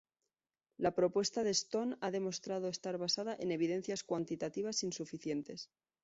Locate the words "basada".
2.97-3.37